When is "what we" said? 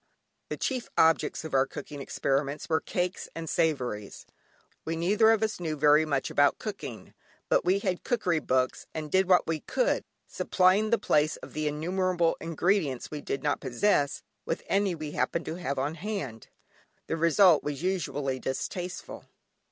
9.29-9.59